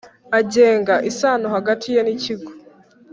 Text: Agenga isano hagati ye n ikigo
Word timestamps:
Agenga 0.39 0.95
isano 1.09 1.47
hagati 1.55 1.87
ye 1.93 2.01
n 2.03 2.09
ikigo 2.15 2.49